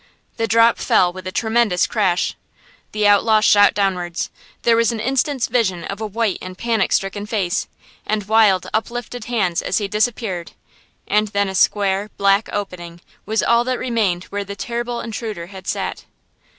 The 0.37 0.47
drop 0.47 0.79
fell 0.79 1.13
with 1.13 1.27
a 1.27 1.31
tremendous 1.31 1.85
crash! 1.85 2.33
The 2.91 3.07
outlaw 3.07 3.39
shot 3.39 3.75
downwards–there 3.75 4.75
was 4.75 4.91
an 4.91 4.99
instant's 4.99 5.45
vision 5.45 5.83
of 5.83 6.01
a 6.01 6.07
white 6.07 6.39
and 6.41 6.57
panic 6.57 6.91
stricken 6.91 7.27
face, 7.27 7.67
and 8.03 8.27
wild, 8.27 8.65
uplifted 8.73 9.25
hands 9.25 9.61
as 9.61 9.77
he 9.77 9.87
disappeared, 9.87 10.53
and 11.07 11.27
then 11.27 11.49
a 11.49 11.53
square, 11.53 12.09
black 12.17 12.49
opening, 12.51 12.99
was 13.27 13.43
all 13.43 13.63
that 13.65 13.77
remained 13.77 14.23
where 14.31 14.43
the 14.43 14.55
terrible 14.55 15.01
intruder 15.01 15.45
had 15.53 15.67
sat. 15.67 16.05